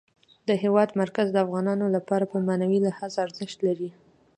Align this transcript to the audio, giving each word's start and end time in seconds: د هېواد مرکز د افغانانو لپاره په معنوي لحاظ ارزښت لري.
د 0.47 0.49
هېواد 0.63 0.89
مرکز 1.01 1.27
د 1.31 1.37
افغانانو 1.45 1.85
لپاره 1.95 2.25
په 2.31 2.37
معنوي 2.47 2.79
لحاظ 2.87 3.13
ارزښت 3.25 3.57
لري. 3.67 3.89